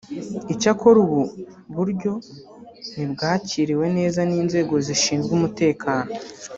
Icyakora 0.53 0.97
ubu 1.05 1.21
buryo 1.75 2.11
ntibwakiriwe 2.91 3.85
neza 3.97 4.19
n’inzego 4.29 4.73
zishinzwe 4.85 5.31
umutekano 5.37 6.09